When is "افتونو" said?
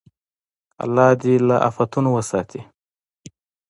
1.69-2.09